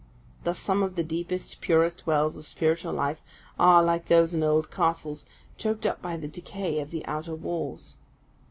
[0.45, 3.21] Thus some of the deepest, purest wells of spiritual life,
[3.59, 5.27] are, like those in old castles,
[5.57, 7.97] choked up by the decay of the outer walls.